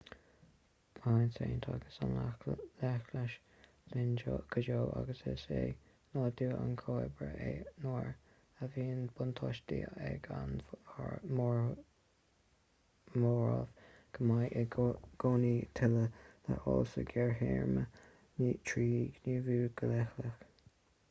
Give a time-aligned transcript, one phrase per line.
[0.99, 3.33] beidh an tsaint agus an leithleachas
[3.95, 5.59] linn go deo agus is é
[6.15, 8.09] nádúr an chomhoibrithe é nuair
[8.67, 10.55] a bhíonn buntáiste ag an
[11.43, 13.69] móramh
[14.17, 17.85] go mbeidh i gcónaí tuilleadh le fáil sa ghearrthéarma
[18.73, 18.91] trí
[19.23, 20.45] ghníomhú go leithleach